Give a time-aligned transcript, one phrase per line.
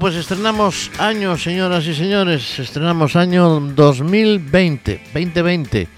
[0.00, 5.88] Pues estrenamos año, señoras y señores, estrenamos año 2020, 2020.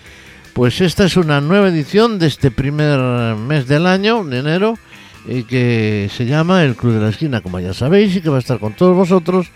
[0.53, 2.99] Pues esta es una nueva edición de este primer
[3.37, 4.77] mes del año, de enero,
[5.25, 8.39] y que se llama El Club de la Esquina, como ya sabéis, y que va
[8.39, 9.47] a estar con todos vosotros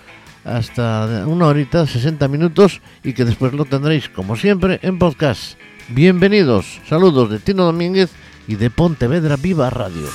[0.44, 5.58] hasta una horita, 60 minutos, y que después lo tendréis, como siempre, en podcast.
[5.88, 8.12] Bienvenidos, saludos de Tino Domínguez
[8.46, 10.06] y de Pontevedra Viva Radio.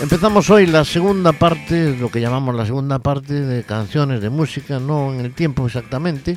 [0.00, 4.80] Empezamos hoy la segunda parte, lo que llamamos la segunda parte de canciones de música,
[4.80, 6.36] no en el tiempo exactamente,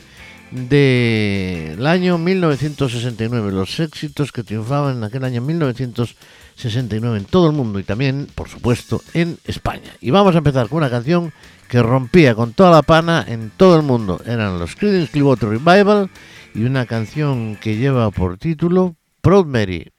[0.52, 7.80] del año 1969, los éxitos que triunfaban en aquel año 1969 en todo el mundo
[7.80, 9.91] y también, por supuesto, en España.
[10.02, 11.33] Y vamos a empezar con una canción
[11.67, 14.22] que rompía con toda la pana en todo el mundo.
[14.25, 16.11] Eran los Creedence Clearwater Revival
[16.53, 19.91] y una canción que lleva por título Proud Mary.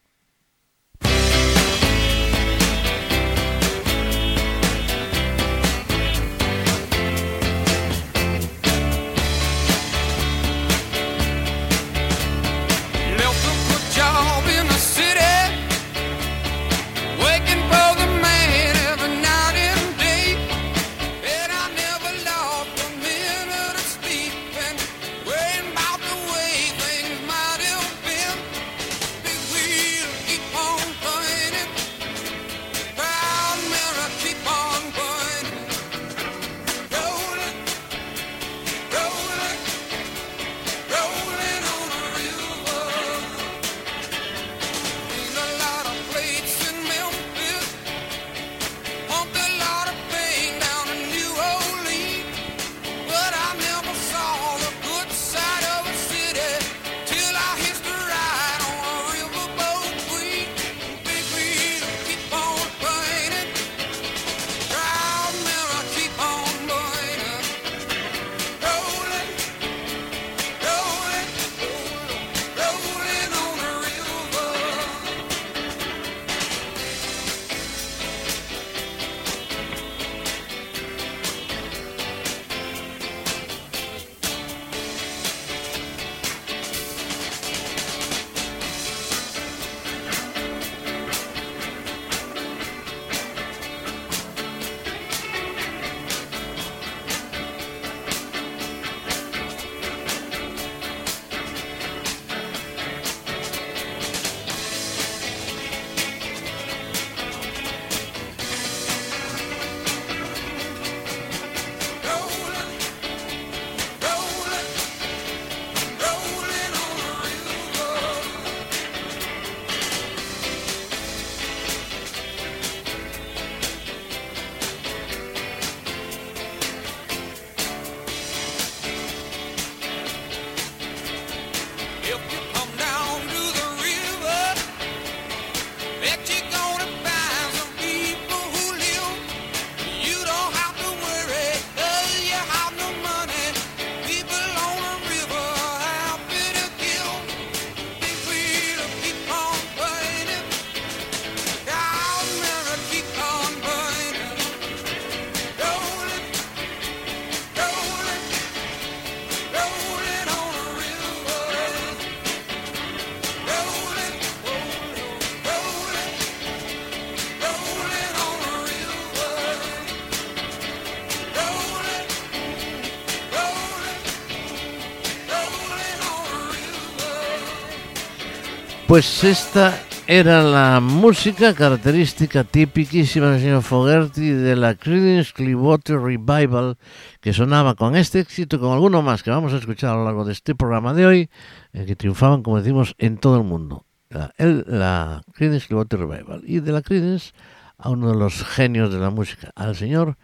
[178.88, 186.78] Pues esta era la música característica tipiquísima del señor Fogerty de la Creedence Clearwater Revival
[187.20, 190.24] que sonaba con este éxito con alguno más que vamos a escuchar a lo largo
[190.24, 191.30] de este programa de hoy,
[191.74, 193.84] eh, que triunfaban, como decimos, en todo el mundo.
[194.08, 196.40] La, el, la Creedence Clearwater Revival.
[196.46, 197.32] Y de la Creedence
[197.76, 200.16] a uno de los genios de la música, al señor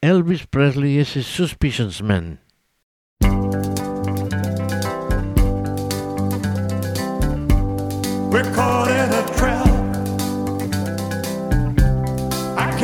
[0.00, 2.38] Elvis Presley y ese Suspicions Man.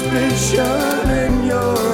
[0.00, 1.89] suspicion in your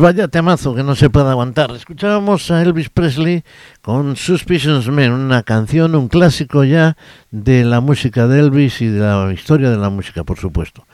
[0.00, 1.70] vaya temazo que no se puede aguantar.
[1.72, 3.44] Escuchábamos a Elvis Presley
[3.82, 6.96] con Suspicions Men, una canción, un clásico ya
[7.30, 10.86] de la música de Elvis y de la historia de la música, por supuesto.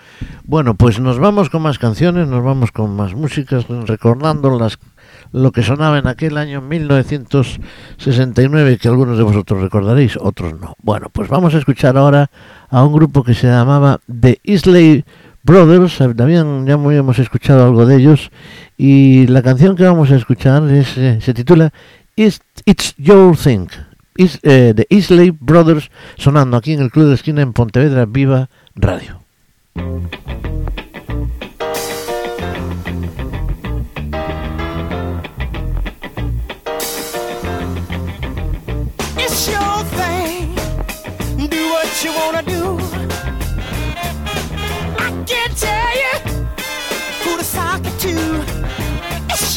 [0.44, 4.80] Bueno, pues nos vamos con más canciones, nos vamos con más músicas, recordando las,
[5.30, 10.74] lo que sonaba en aquel año 1969, que algunos de vosotros recordaréis, otros no.
[10.82, 12.28] Bueno, pues vamos a escuchar ahora
[12.68, 15.04] a un grupo que se llamaba The Isley
[15.46, 18.32] Brothers, eh, también ya muy hemos escuchado algo de ellos
[18.76, 21.72] y la canción que vamos a escuchar es, eh, se titula
[22.16, 23.68] It's, It's Your Thing,
[24.16, 28.50] Is, eh, de Isley Brothers, sonando aquí en el Club de Esquina en Pontevedra Viva
[28.74, 29.20] Radio.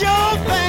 [0.02, 0.08] your
[0.48, 0.69] back.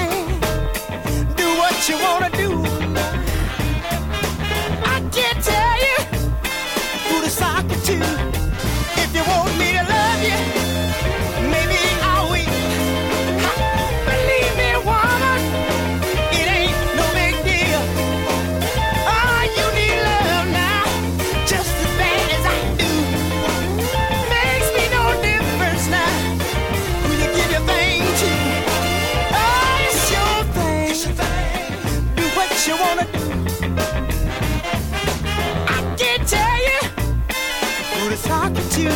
[38.81, 38.91] you.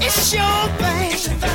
[0.00, 1.49] It's your thing.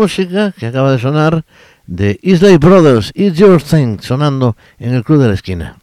[0.00, 1.44] Música que acaba de sonar
[1.86, 5.76] de Isley Brothers, It's Your Thing, sonando en el Club de la Esquina.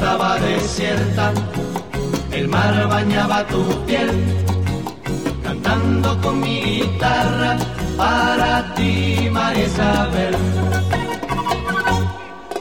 [0.00, 1.30] Estaba desierta,
[2.32, 4.10] el mar bañaba tu piel,
[5.44, 7.58] cantando con mi guitarra
[7.98, 10.34] para ti, María Isabel.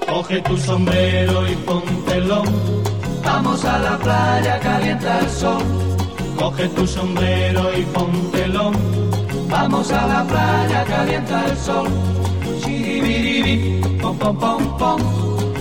[0.05, 2.43] Coge tu sombrero y póntelo.
[3.23, 5.63] Vamos a la playa, calienta el sol.
[6.37, 8.73] Coge tu sombrero y póntelo.
[9.49, 11.87] Vamos a la playa, calienta el sol.
[12.61, 14.99] Shiribiribi, pom pom pom pom.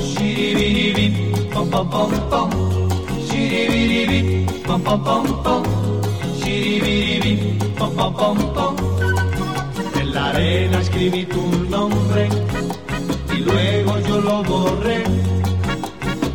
[0.00, 2.50] Shiribiribi, pom pom pom pom.
[4.68, 5.62] Pom pom pom pom.
[6.38, 8.74] Shiribiribi, pom pom pom pom.
[10.00, 12.28] En la arena escribí tu nombre
[13.34, 15.02] y luego yo lo borré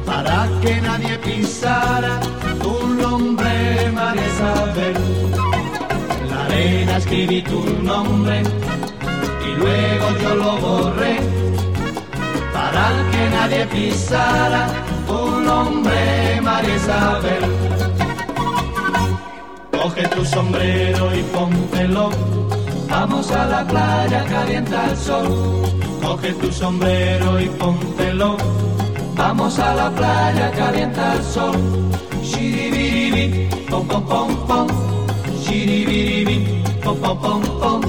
[0.05, 2.19] para que nadie pisara
[2.61, 4.95] tu nombre, María Isabel.
[6.21, 8.41] En la arena escribí tu nombre
[9.47, 11.15] y luego yo lo borré
[12.53, 17.43] para que nadie pisara tu nombre, María Isabel.
[19.71, 22.09] Coge tu sombrero y póntelo.
[22.89, 25.27] Vamos a la playa, calienta el sol.
[26.01, 28.37] Coge tu sombrero y póntelo.
[29.15, 31.57] Vamos a la playa, calienta el sol.
[32.29, 34.67] Shiribiribi, pom pom pom pom.
[35.43, 36.37] Shiribiribi,
[36.83, 37.81] pom pom pom pom.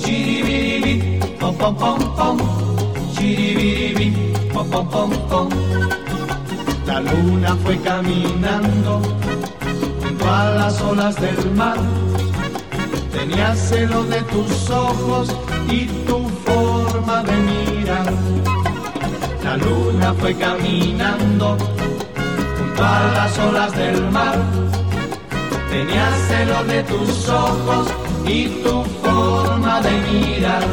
[0.00, 0.94] Shiribiribi,
[1.40, 2.36] pom pom pom pom.
[3.14, 4.08] Shiribiribi,
[4.52, 6.05] pom pom pom pom.
[7.06, 9.00] La luna fue caminando
[10.02, 11.76] junto a las olas del mar.
[13.12, 15.34] Tenía celo de tus ojos
[15.70, 18.12] y tu forma de mirar.
[19.44, 21.56] La luna fue caminando
[22.58, 24.36] junto a las olas del mar.
[25.70, 27.86] Tenía celo de tus ojos
[28.26, 30.64] y tu forma de mirar.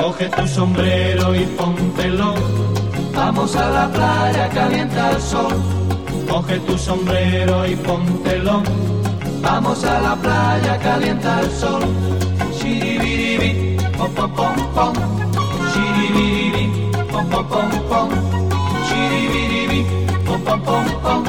[0.00, 2.85] Coge tu sombrero y póntelo.
[3.16, 5.54] Vamos a la playa, calienta el sol.
[6.28, 8.62] Coge tu sombrero y póntelo.
[9.40, 11.82] Vamos a la playa, calienta el sol.
[12.58, 14.94] Shiribiribi, pom pom pom pom.
[15.72, 18.08] Shiribiribi, pom pom pom pom.
[18.86, 19.86] Shiribiribi,
[20.26, 21.24] pom pom pom pom.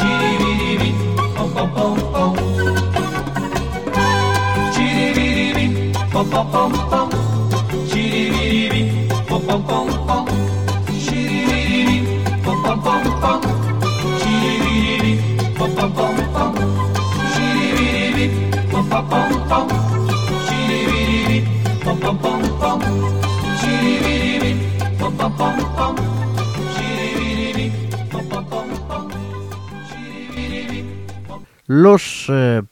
[0.00, 0.90] Shiribiribi,
[1.36, 2.32] pom pom pom pom.
[4.74, 7.12] Shiribiribi, pom pom pom pom.
[9.28, 9.66] Pom
[10.06, 10.51] pom.
[31.66, 32.62] Los, eh,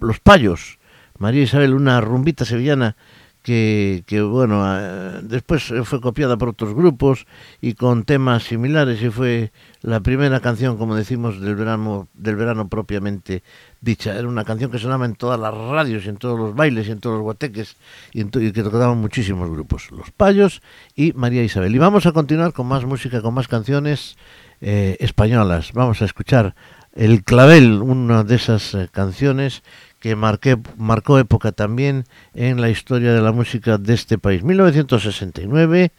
[0.00, 0.78] los Payos,
[1.18, 2.96] María Isabel, una rumbita sevillana
[3.42, 7.26] que, que, bueno, eh, después eh, fue copiada por otros grupos
[7.60, 12.68] y con temas similares y fue la primera canción, como decimos, del verano, del verano
[12.68, 13.42] propiamente
[13.80, 14.16] dicha.
[14.16, 17.16] Era una canción que sonaba en todas las radios, en todos los bailes, en todos
[17.16, 17.76] los guateques
[18.12, 19.90] y, en y que tocaban muchísimos grupos.
[19.90, 20.62] Los Payos
[20.94, 21.74] y María Isabel.
[21.74, 24.16] Y vamos a continuar con más música, con más canciones
[24.60, 25.72] eh, españolas.
[25.72, 26.54] Vamos a escuchar
[26.94, 29.64] El Clavel, una de esas canciones
[30.02, 32.04] que marqué- marcó época también
[32.34, 34.42] en la historia de la música de este país.
[34.42, 35.92] 1969,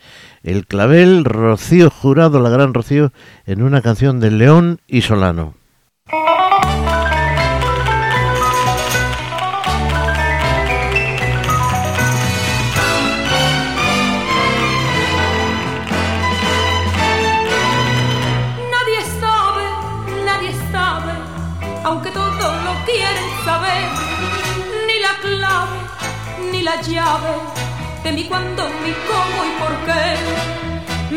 [0.43, 3.13] El Clavel, Rocío Jurado, la gran Rocío,
[3.45, 5.55] en una canción de León y Solano.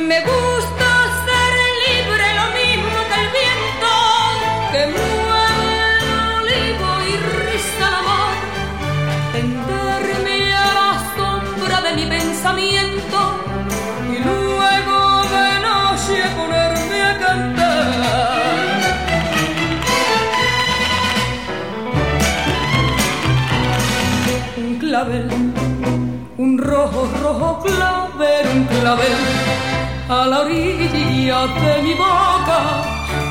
[0.07, 0.89] Me gusta
[1.27, 1.53] ser
[1.85, 3.93] libre, lo mismo que el viento
[4.71, 8.37] que mueve el olivo y riza la mar.
[9.33, 13.19] Tenderme a la sombra de mi pensamiento
[14.13, 14.99] y luego
[15.35, 17.87] de noche ponerme a cantar.
[24.57, 25.27] un clavel,
[26.39, 29.66] un rojo, rojo clavel, un clavel
[30.09, 32.59] a la orilla de mi boca.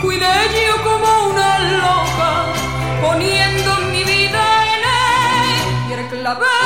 [0.01, 2.31] Cuidé yo como una loca,
[3.01, 4.81] poniendo mi vida en
[5.91, 5.99] él.
[5.99, 6.64] El clavel,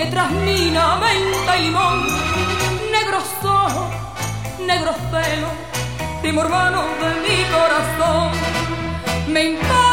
[0.00, 2.06] que trasmina menta y limón,
[2.90, 3.90] negros ojos,
[4.66, 5.52] negros pelos,
[6.22, 8.30] primo hermano de mi corazón.
[9.28, 9.89] Me importa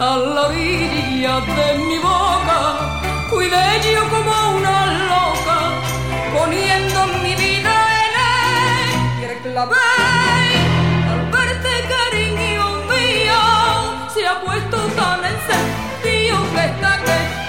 [0.00, 2.58] a la orilla de mi boca,
[3.30, 5.58] cuidé yo como una loca,
[6.32, 8.88] poniendo mi vida en él,
[9.20, 10.52] y clavel,
[11.12, 13.40] al verte cariño mío,
[14.14, 17.39] se ha puesto tan encendido que está quemando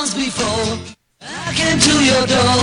[0.00, 0.78] once before.
[1.20, 2.60] I came to your door.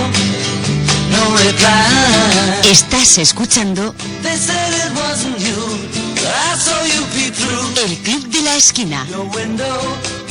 [1.12, 2.62] No reply.
[2.63, 5.60] Estás escuchando They said it wasn't you.
[6.15, 9.06] But I saw you peek through El Club de la Esquina.
[9.10, 10.27] your window.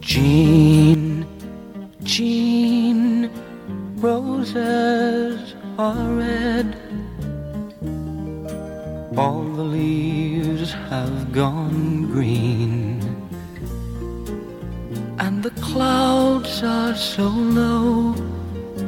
[0.00, 1.26] Jean,
[2.02, 3.30] Jean,
[3.96, 6.76] roses are red.
[9.16, 12.83] All the leaves have gone green.
[15.18, 18.14] And the clouds are so low,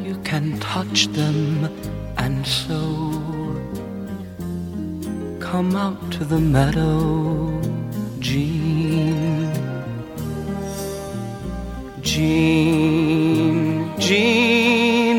[0.02, 1.68] you can touch them
[2.18, 3.36] and so
[5.56, 7.60] come out to the meadow,
[8.18, 9.52] Jean.
[12.02, 15.18] Jean, Jean,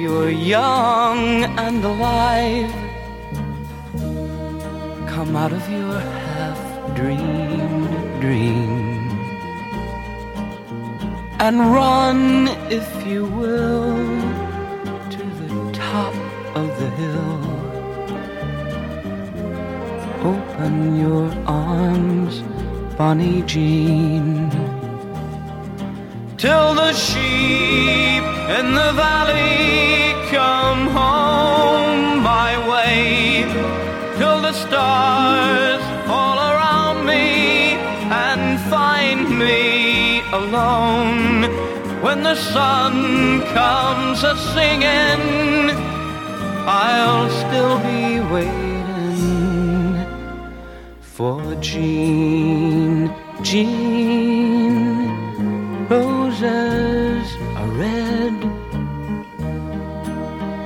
[0.00, 2.72] you're young and alive.
[5.08, 6.60] Come out of your half
[6.94, 8.93] dream, dream.
[11.40, 13.96] And run, if you will,
[15.10, 16.14] to the top
[16.54, 17.40] of the hill.
[20.24, 22.40] Open your arms,
[22.96, 24.48] Bonnie Jean.
[26.38, 28.24] Till the sheep
[28.58, 33.44] in the valley come home my way.
[34.16, 35.63] Till the stars
[40.54, 41.42] alone.
[42.04, 42.94] When the sun
[43.58, 45.70] comes a singing,
[46.66, 50.06] I'll still be waiting
[51.00, 53.12] for Jean,
[53.42, 54.84] Jean.
[55.88, 57.26] Roses
[57.58, 58.36] are red,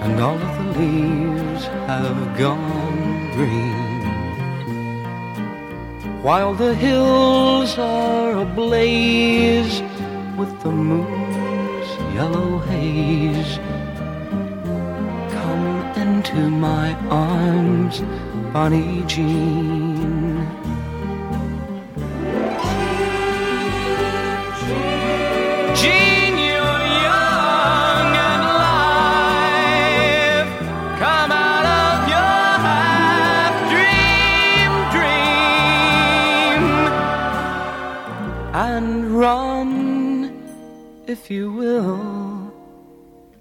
[0.05, 3.88] and all of the leaves have gone green.
[6.22, 9.81] While the hills are ablaze
[10.37, 13.59] with the moon's yellow haze,
[15.33, 18.00] come into my arms,
[18.52, 19.88] Bonnie Jean.
[41.09, 42.53] If you will,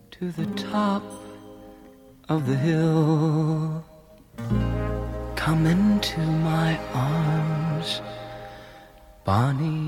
[0.10, 1.04] to the top
[2.30, 3.84] of the hill.
[5.36, 8.02] Come into my arms,
[9.26, 9.87] Bonnie.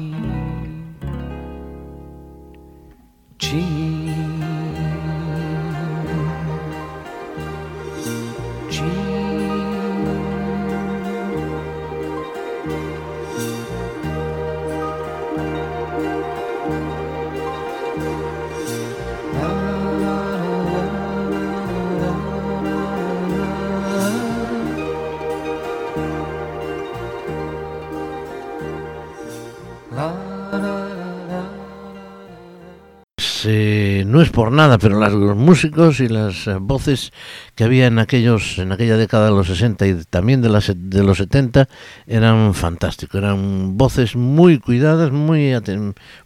[34.10, 37.12] No es por nada, pero las- los músicos y las eh, voces
[37.56, 41.04] que había en aquellos en aquella década de los 60 y también de, las, de
[41.04, 41.68] los 70
[42.08, 45.54] eran fantásticos, eran voces muy cuidadas, muy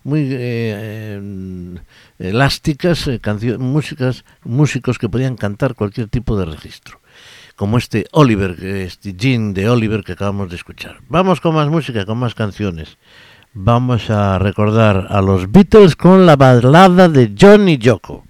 [0.03, 1.79] muy eh, eh,
[2.19, 3.19] elásticas, eh,
[3.59, 7.01] músicas, músicos que podían cantar cualquier tipo de registro.
[7.55, 10.97] Como este Oliver, este Gene de Oliver que acabamos de escuchar.
[11.07, 12.97] Vamos con más música, con más canciones.
[13.55, 18.23] Vamos a recordar a los Beatles con la balada de John y Yoko.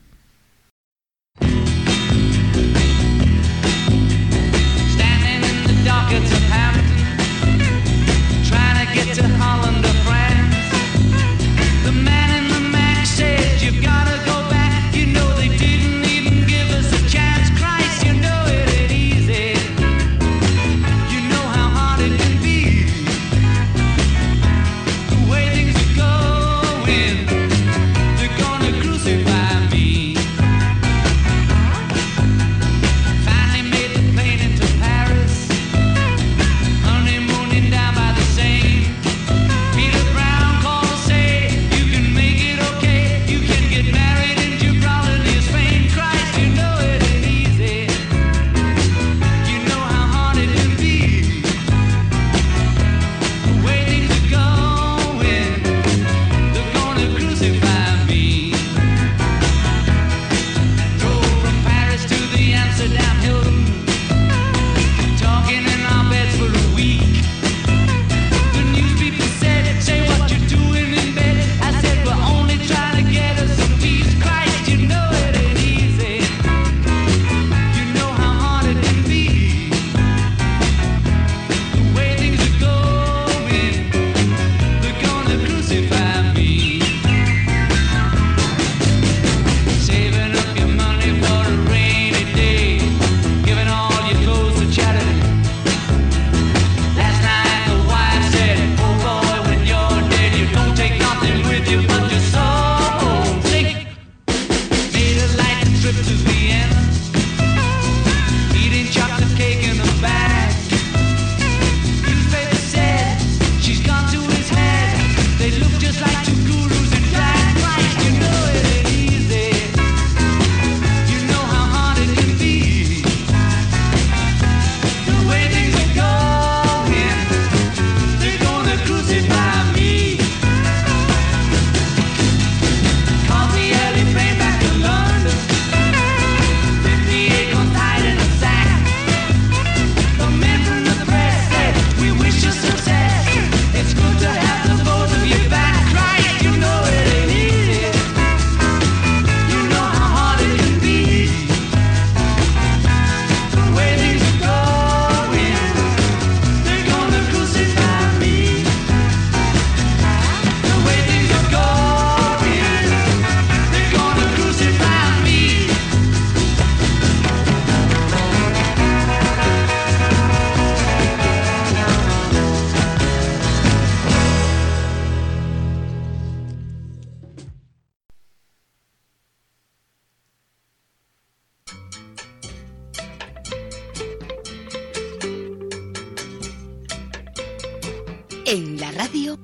[188.91, 189.39] Radio.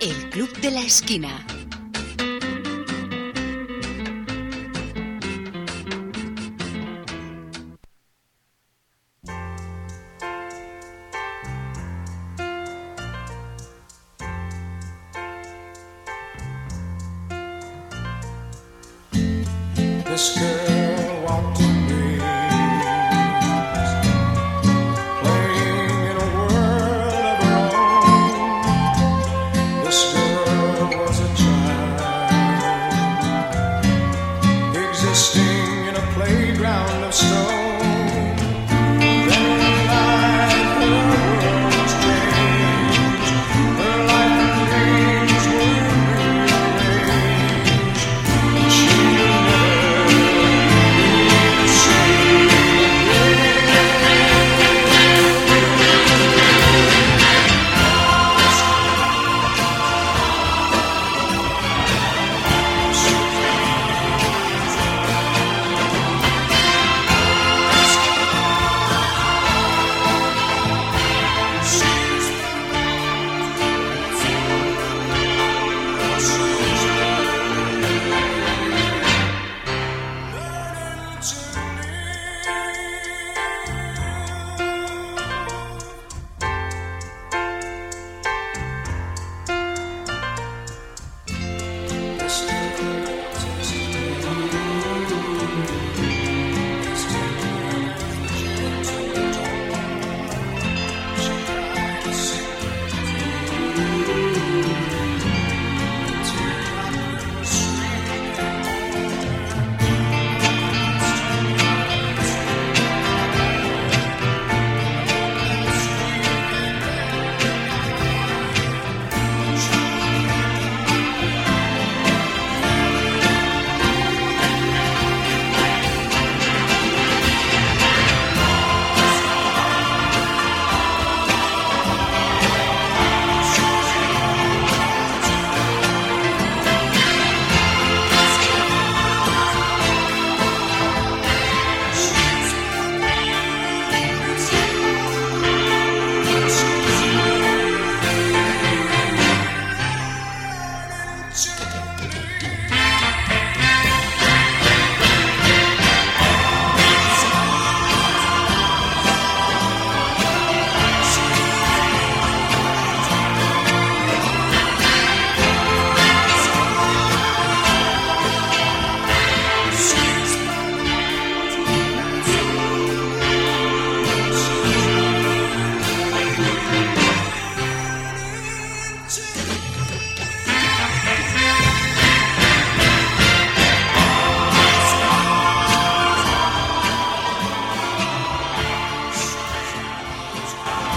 [0.00, 1.55] El Club de la Esquina.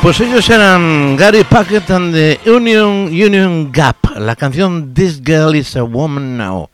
[0.10, 5.76] Pues ellos eran Gary Packett and the Union Union Gap, la canción This Girl is
[5.76, 6.72] a Woman Now.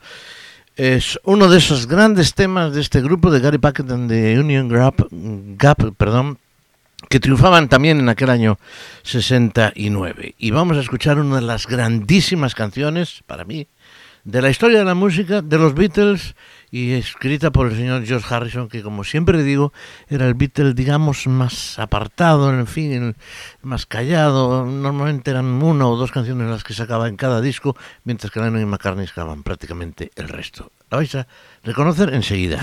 [0.74, 4.70] Es uno de esos grandes temas de este grupo de Gary Packett and the Union
[4.70, 6.38] Gap, Gap perdón,
[7.10, 8.58] que triunfaban también en aquel año
[9.02, 10.34] 69.
[10.38, 13.66] Y vamos a escuchar una de las grandísimas canciones, para mí,
[14.24, 16.34] de la historia de la música de los Beatles
[16.76, 19.72] y escrita por el señor George Harrison, que como siempre digo,
[20.10, 23.16] era el Beatle, digamos, más apartado, en fin,
[23.62, 24.66] más callado.
[24.66, 28.60] Normalmente eran una o dos canciones las que sacaba en cada disco, mientras que Lennon
[28.60, 30.70] y McCartney sacaban prácticamente el resto.
[30.90, 31.26] La vais a
[31.64, 32.60] reconocer enseguida.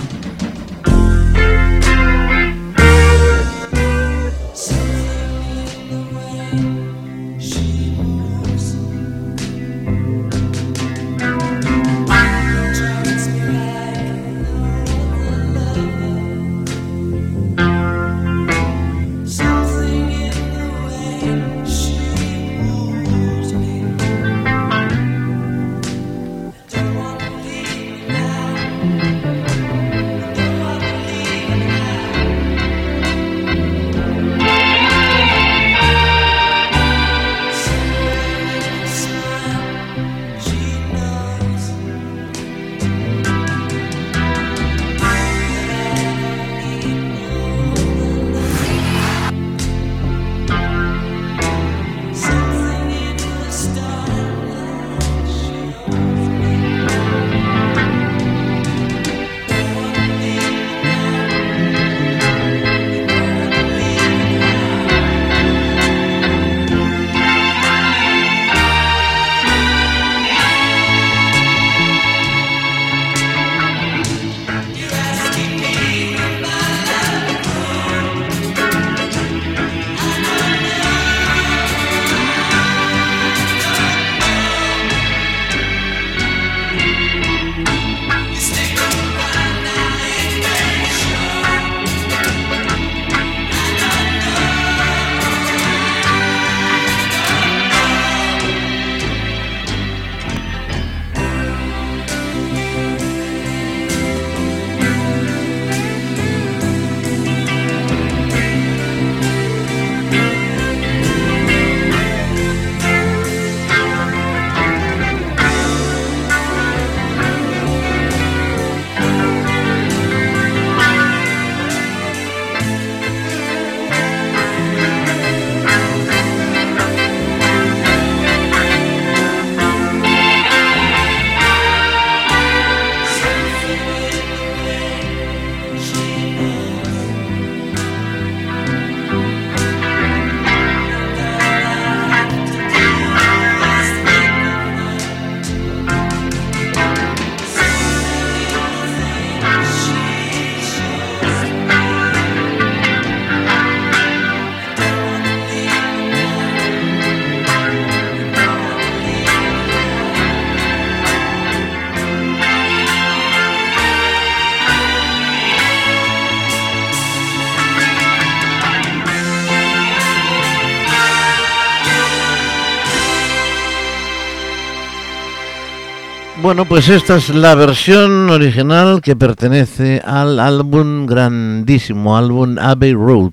[176.54, 183.32] Bueno, pues esta es la versión original que pertenece al álbum, grandísimo álbum Abbey Road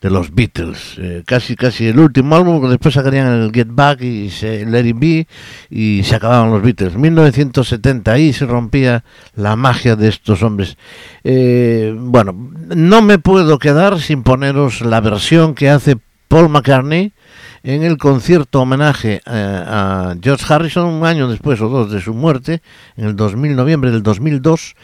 [0.00, 0.96] de los Beatles.
[0.98, 4.96] Eh, casi, casi el último álbum, después sacarían el Get Back y se, Let It
[4.98, 5.28] Be
[5.70, 6.96] y se acababan los Beatles.
[6.96, 9.04] 1970, ahí se rompía
[9.36, 10.76] la magia de estos hombres.
[11.22, 12.34] Eh, bueno,
[12.74, 15.96] no me puedo quedar sin poneros la versión que hace
[16.26, 17.12] Paul McCartney
[17.62, 19.20] en el concierto homenaje eh,
[19.66, 22.62] a George Harrison un año después o dos de su muerte,
[22.96, 24.74] en el 2000, noviembre del 2002,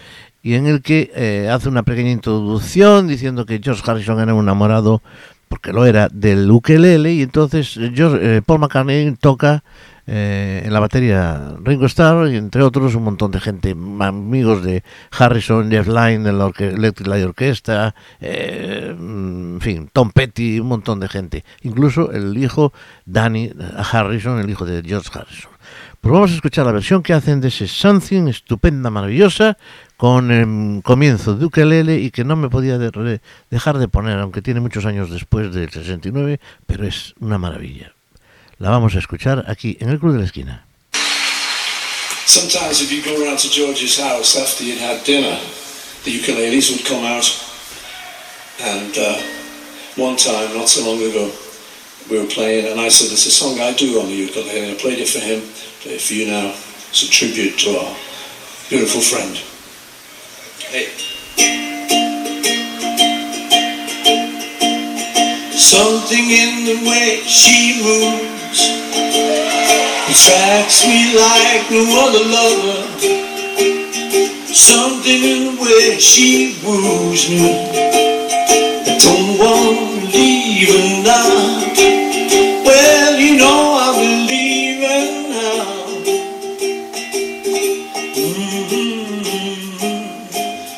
[0.43, 4.45] y en el que eh, hace una pequeña introducción diciendo que George Harrison era un
[4.45, 5.03] enamorado,
[5.49, 9.62] porque lo era, del ukelele, y entonces eh, George- eh, Paul McCartney toca
[10.07, 14.82] eh, en la batería Ringo Starr y entre otros un montón de gente, amigos de
[15.11, 21.00] Harrison, Jeff Lynne de la Electric Light Orchestra, eh, en fin, Tom Petty, un montón
[21.00, 22.72] de gente, incluso el hijo
[23.07, 23.50] Danny
[23.92, 25.55] Harrison, el hijo de George Harrison.
[26.05, 29.57] Pues vamos a escuchar la versión que hacen de ese Something estupenda, maravillosa,
[29.96, 34.61] con el comienzo de ukelele y que no me podía dejar de poner, aunque tiene
[34.61, 37.93] muchos años después del 69, pero es una maravilla.
[38.59, 40.64] La vamos a escuchar aquí en el Club de la Esquina.
[42.26, 45.38] Sometimes if you go around to George's house after you'd had dinner,
[46.05, 47.26] the ukuleles would come out.
[48.61, 49.20] And uh,
[49.96, 51.30] one time, not so long ago,
[52.11, 54.74] we were playing, and I said, "There's a song I do on the ukulele." I
[54.74, 55.42] played it for him,
[55.80, 56.55] play it for you now.
[56.90, 57.96] It's a tribute to our
[58.68, 59.36] beautiful friend.
[60.70, 62.03] Hey.
[65.65, 68.69] Something in the way she moves
[70.11, 72.83] attracts me like no other lover.
[74.53, 77.49] Something in the way she woos me.
[77.49, 81.33] I don't want to leave her now.
[82.62, 85.65] Well, you know I believe her now.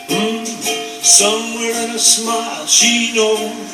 [0.09, 0.47] Mhm.
[1.03, 3.66] Somewhere in a smile, she knows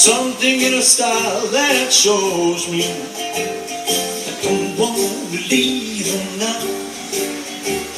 [0.00, 6.64] Something in her style that shows me I don't want to leave her now.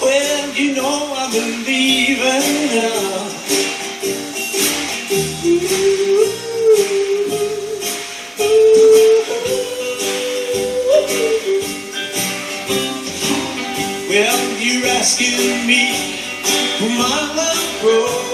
[0.03, 2.43] Well, you know I believe her
[2.75, 3.23] now.
[14.09, 15.83] Well, you're asking me
[16.81, 18.32] who my love.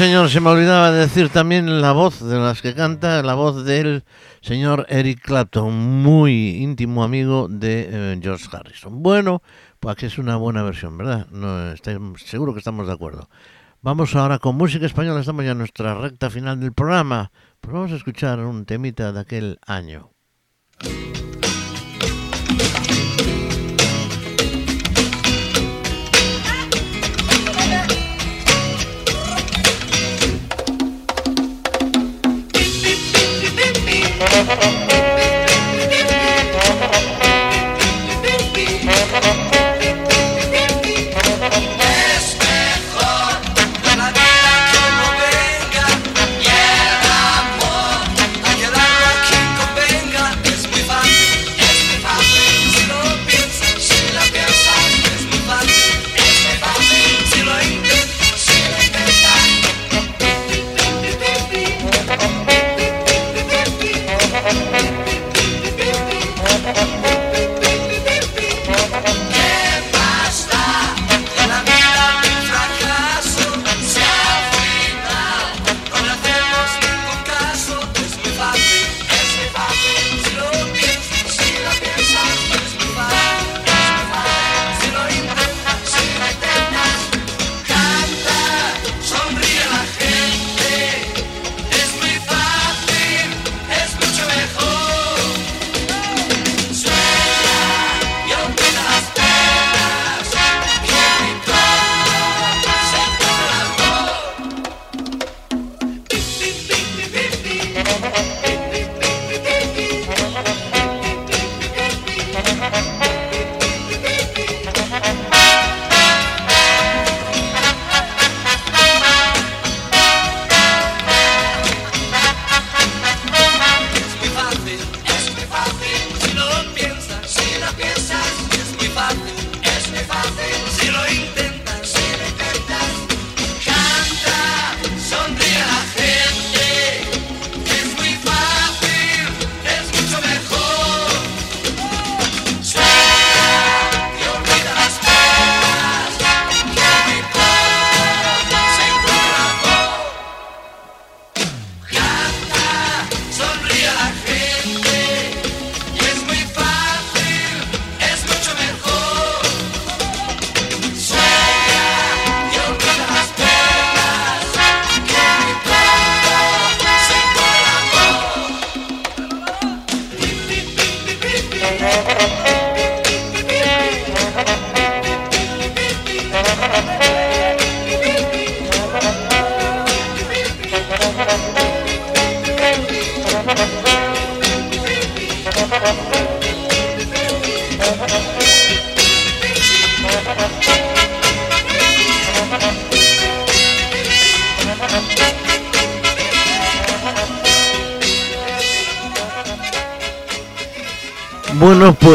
[0.00, 4.04] Señor, se me olvidaba decir también la voz de las que canta, la voz del
[4.40, 9.02] señor Eric Clapton, muy íntimo amigo de eh, George Harrison.
[9.02, 9.42] Bueno,
[9.78, 11.26] pues aquí es una buena versión, ¿verdad?
[11.30, 13.28] No, estoy seguro que estamos de acuerdo.
[13.82, 17.30] Vamos ahora con música española, estamos ya en nuestra recta final del programa.
[17.60, 20.12] Pues vamos a escuchar un temita de aquel año.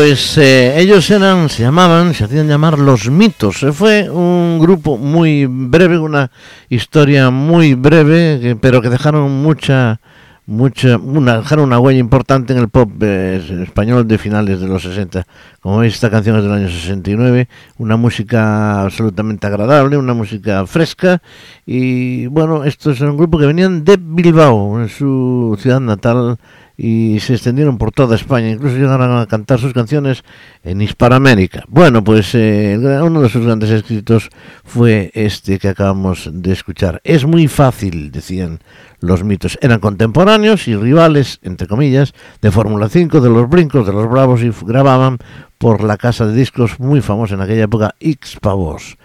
[0.08, 3.64] Pues eh, ellos eran, se llamaban, se hacían llamar Los Mitos.
[3.64, 6.30] Eh, Fue un grupo muy breve, una
[6.70, 10.00] historia muy breve, pero que dejaron mucha,
[10.46, 14.84] mucha, una, dejaron una huella importante en el pop eh, español de finales de los
[14.84, 15.26] 60.
[15.60, 17.48] Como veis, esta canción es del año 69,
[17.80, 21.20] una música absolutamente agradable, una música fresca.
[21.66, 26.38] Y bueno, estos eran un grupo que venían de Bilbao, en su ciudad natal
[26.78, 30.24] y se extendieron por toda España, incluso llegaron a cantar sus canciones
[30.64, 31.64] en Hispanoamérica.
[31.68, 34.30] Bueno, pues eh, uno de sus grandes éxitos
[34.64, 37.02] fue este que acabamos de escuchar.
[37.04, 38.60] Es muy fácil, decían
[39.00, 39.58] los mitos.
[39.62, 44.42] Eran contemporáneos y rivales, entre comillas, de Fórmula 5, de los Brincos, de los Bravos
[44.42, 45.18] y grababan
[45.58, 48.98] por la casa de discos muy famosa en aquella época, X Pavos.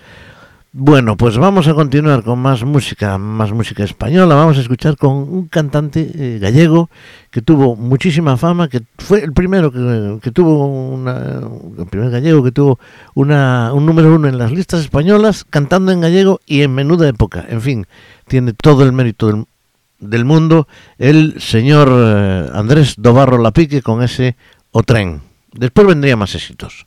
[0.73, 4.37] Bueno, pues vamos a continuar con más música, más música española.
[4.37, 6.91] Vamos a escuchar con un cantante eh, gallego
[7.33, 11.41] que tuvo muchísima fama, que fue el primero que, tuvo una,
[11.77, 12.79] el primer gallego que tuvo
[13.15, 17.45] una, un número uno en las listas españolas, cantando en gallego y en menuda época.
[17.49, 17.87] En fin,
[18.29, 19.47] tiene todo el mérito del,
[19.99, 20.69] del mundo
[20.99, 24.37] el señor eh, Andrés Dobarro Lapique con ese
[24.71, 25.21] O Tren.
[25.53, 26.87] Después vendría más éxitos.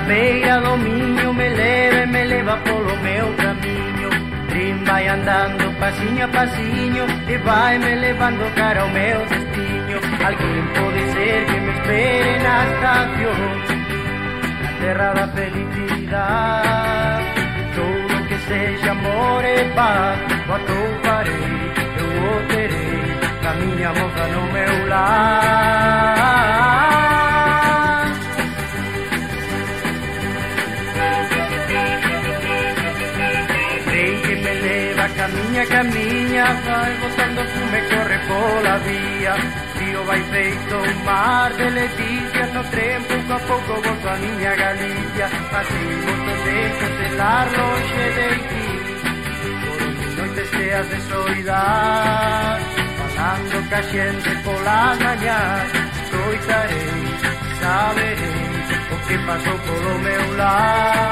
[0.00, 4.10] Pola beira do miño Me leva e me leva polo meu camiño.
[4.50, 10.00] Rin vai andando pasiño a pasiño E vai me levando cara ao meu destino.
[10.24, 13.38] Alguén pode ser que me espere na estación.
[14.62, 16.64] Na terra da felicidade
[17.74, 20.18] Todo que sexa amor e paz.
[20.48, 23.00] O atoparei, eu o terei
[23.42, 26.59] Da miña moza no meu lar
[35.84, 39.34] niña mía, vai buscando fume, corre por la vía.
[39.78, 45.28] Río Baipeito, mar de Leticia, no tren poco a poco con a niña Galicia.
[45.50, 48.66] Pasemos de la noche de ti,
[49.62, 52.58] por hoy deseas de soledad.
[52.98, 55.64] Pasando cayente por la mañana,
[56.10, 56.84] coitaré,
[57.60, 58.32] saberé,
[58.92, 61.09] o qué pasó por lo meu lado.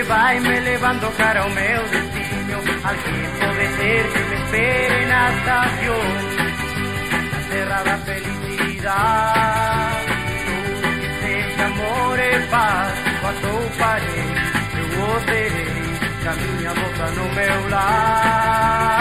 [0.00, 5.02] que vai me levando cara ao meu destino, al tiempo de ser que me espere
[5.02, 6.06] en la estación,
[7.50, 9.92] cerrada felicidad,
[11.20, 13.48] dulce amor e paz, quando
[13.78, 14.34] parei,
[14.94, 15.82] eu operei,
[16.22, 19.00] que a minha no meu lar.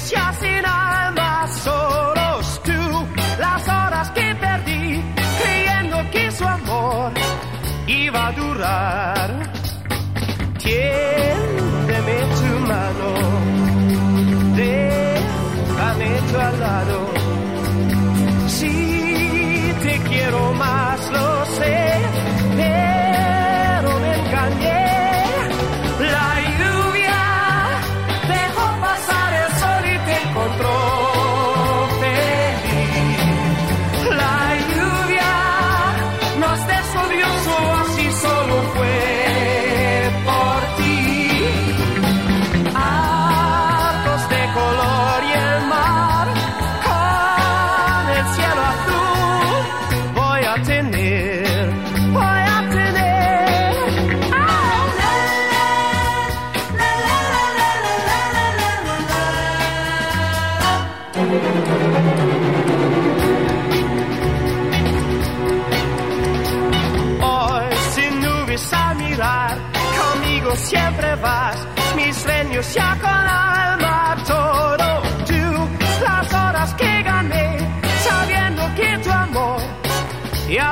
[0.00, 3.06] Se hacen almas solos tú,
[3.38, 5.02] las horas que perdí,
[5.42, 7.12] creyendo que su amor
[7.86, 9.19] iba a durar.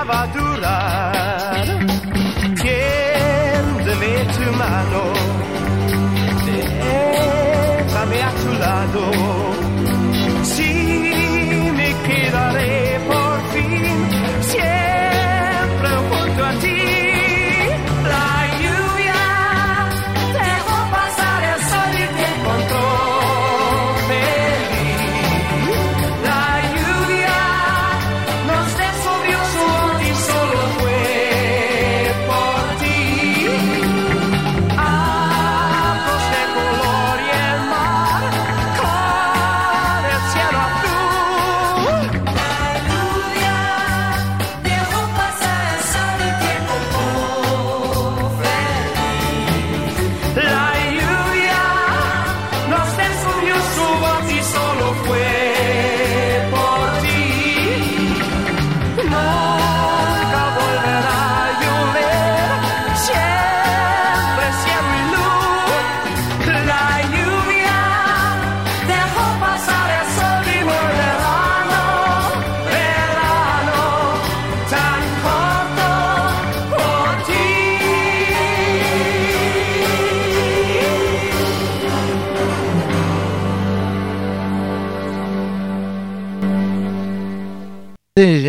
[0.09, 1.18] Va a durar.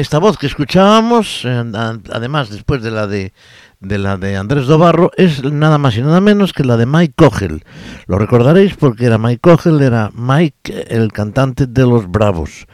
[0.10, 1.64] Esta voz que escuchábamos, eh,
[2.12, 3.32] además después de la de,
[3.80, 7.14] de la de Andrés Dobarro, es nada más y nada menos que la de Mike
[7.16, 7.64] Cogel.
[8.08, 12.66] Lo recordaréis porque era Mike Cogel, era Mike, el cantante de los Bravos.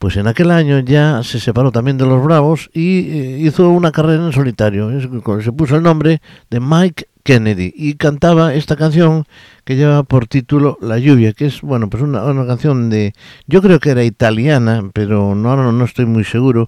[0.00, 3.92] Pues en aquel año ya se separó también de los Bravos y eh, hizo una
[3.92, 4.90] carrera en solitario.
[5.42, 6.20] Se puso el nombre
[6.50, 9.24] de Mike Kennedy y cantaba esta canción
[9.64, 13.12] que lleva por título La lluvia, que es bueno pues una, una canción de
[13.46, 16.66] yo creo que era italiana, pero no no, no estoy muy seguro.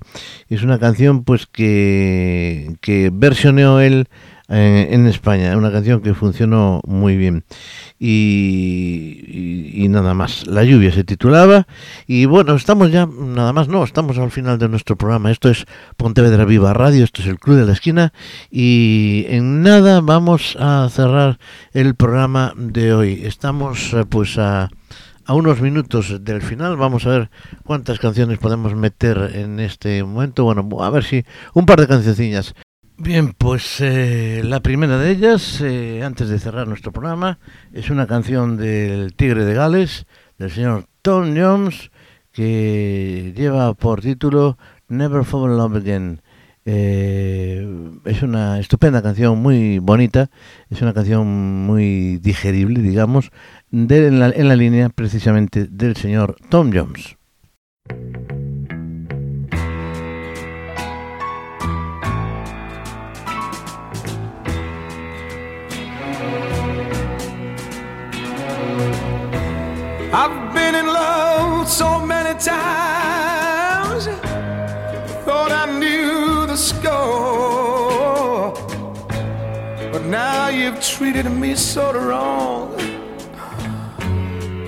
[0.49, 4.09] Es una canción pues que que versioneó él
[4.53, 7.45] eh, en España, una canción que funcionó muy bien.
[7.99, 11.67] Y, y- nada más, La lluvia se titulaba.
[12.07, 15.31] Y bueno, estamos ya, nada más, no, estamos al final de nuestro programa.
[15.31, 15.65] Esto es
[15.97, 18.13] Pontevedra Viva Radio, esto es el Club de la Esquina.
[18.51, 21.39] Y en nada vamos a cerrar
[21.73, 23.23] el programa de hoy.
[23.25, 24.69] Estamos eh, pues a
[25.25, 26.77] a unos minutos del final.
[26.77, 27.31] Vamos a ver
[27.65, 30.43] cuántas canciones podemos meter en este momento.
[30.45, 31.25] Bueno, a ver si
[31.55, 32.55] un par de cancioncillas.
[33.05, 37.41] Bien, pues eh, la primera de ellas, eh, antes de cerrar nuestro programa,
[37.73, 40.07] es una canción del Tigre de Gales,
[40.39, 41.91] del señor Tom Jones,
[42.31, 46.23] que lleva por título Never Fall in Love Again.
[46.65, 47.67] Eh,
[48.05, 50.31] es una estupenda canción, muy bonita,
[50.71, 51.27] es una canción
[51.67, 53.33] muy digerible, digamos,
[53.73, 57.17] de, la, en la línea precisamente del señor Tom Jones.
[70.15, 74.05] I've been in love so many times,
[75.25, 78.53] thought I knew the score.
[79.91, 82.75] But now you've treated me so wrong,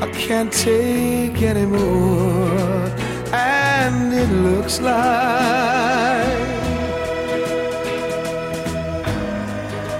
[0.00, 2.88] I can't take anymore.
[3.30, 4.94] And it looks like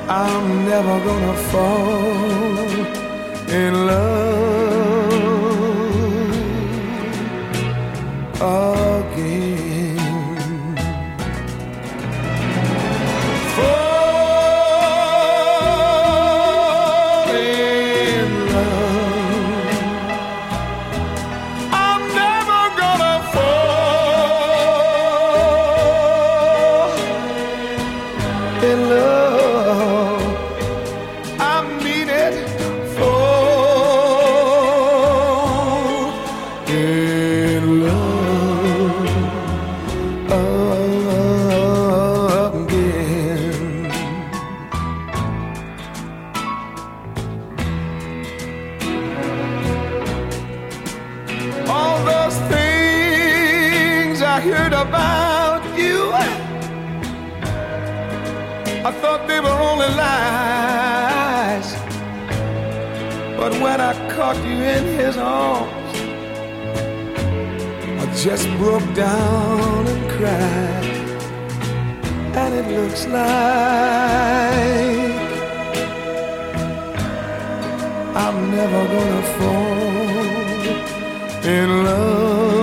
[0.08, 2.64] I'm never gonna fall
[3.50, 4.93] in love
[8.36, 8.83] again.
[58.86, 61.68] I thought they were only lies.
[63.38, 65.96] But when I caught you in his arms,
[68.02, 70.84] I just broke down and cried.
[72.42, 73.24] And it looks like
[78.24, 79.94] I'm never gonna fall
[81.56, 82.53] in love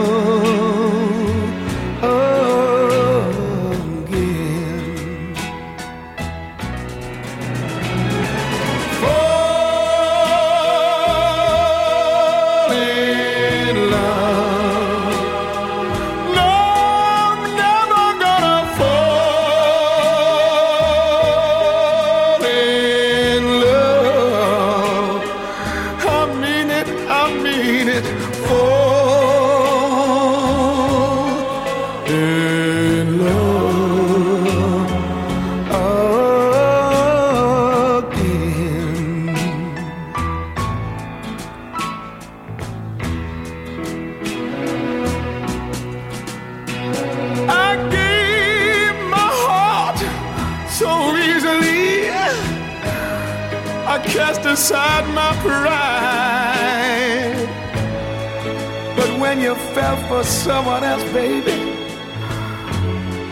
[60.42, 61.52] someone else, baby,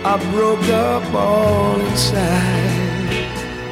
[0.05, 2.60] I broke up all inside.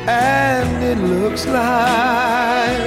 [0.07, 2.81] And it looks like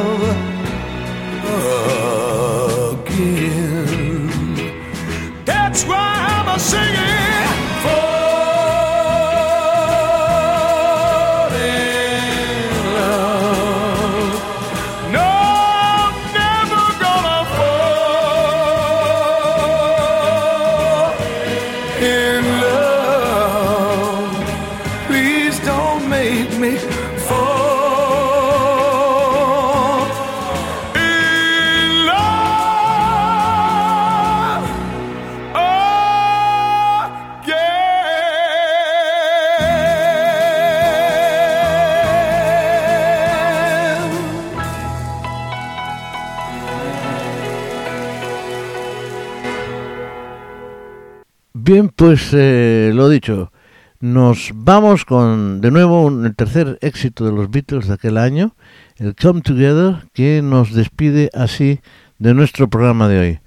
[51.95, 53.51] pues eh, lo dicho,
[53.99, 58.55] nos vamos con de nuevo un- el tercer éxito de los Beatles de aquel año,
[58.97, 61.79] el Come Together, que nos despide así
[62.19, 63.39] de nuestro programa de hoy.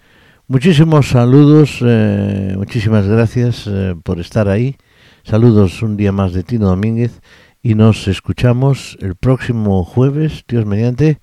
[0.46, 4.76] Muchísimos saludos, eh, muchísimas gracias eh, por estar ahí.
[5.22, 7.20] Saludos un día más de Tino Domínguez
[7.62, 11.20] y nos escuchamos el próximo jueves, Dios mediante,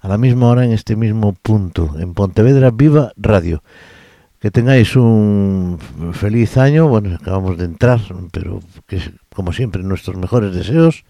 [0.00, 3.64] a la misma hora en este mismo punto, en Pontevedra Viva Radio.
[4.40, 5.78] Que tengáis un
[6.12, 8.60] feliz año, bueno, acabamos de entrar, pero
[9.34, 11.04] como siempre nuestros mejores deseos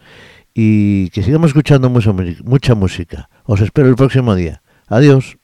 [0.55, 3.29] y que sigamos escuchando mucha, mu- mucha música.
[3.45, 4.63] Os espero el próximo día.
[4.89, 5.37] Adiós.